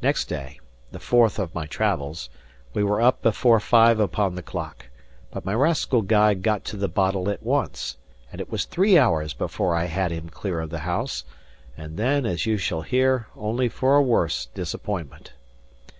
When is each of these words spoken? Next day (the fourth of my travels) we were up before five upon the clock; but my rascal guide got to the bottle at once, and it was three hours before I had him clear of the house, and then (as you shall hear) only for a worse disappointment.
Next 0.00 0.26
day 0.26 0.60
(the 0.92 1.00
fourth 1.00 1.36
of 1.40 1.52
my 1.52 1.66
travels) 1.66 2.30
we 2.74 2.84
were 2.84 3.00
up 3.02 3.22
before 3.22 3.58
five 3.58 3.98
upon 3.98 4.36
the 4.36 4.42
clock; 4.44 4.86
but 5.32 5.44
my 5.44 5.52
rascal 5.52 6.00
guide 6.00 6.44
got 6.44 6.62
to 6.66 6.76
the 6.76 6.86
bottle 6.86 7.28
at 7.28 7.42
once, 7.42 7.96
and 8.30 8.40
it 8.40 8.52
was 8.52 8.64
three 8.66 8.96
hours 8.96 9.34
before 9.34 9.74
I 9.74 9.86
had 9.86 10.12
him 10.12 10.28
clear 10.28 10.60
of 10.60 10.70
the 10.70 10.78
house, 10.86 11.24
and 11.76 11.96
then 11.96 12.24
(as 12.24 12.46
you 12.46 12.56
shall 12.56 12.82
hear) 12.82 13.26
only 13.34 13.68
for 13.68 13.96
a 13.96 14.00
worse 14.00 14.46
disappointment. 14.46 15.32